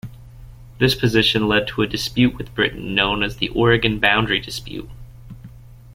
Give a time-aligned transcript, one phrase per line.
[0.79, 4.89] This position led to a dispute with Britain known as the Oregon boundary dispute.